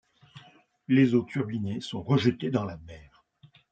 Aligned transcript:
Les 0.87 1.13
eaux 1.13 1.21
turbinées 1.23 1.79
sont 1.79 2.01
rejetées 2.01 2.49
dans 2.49 2.65
la 2.65 2.77
mer. 2.77 3.23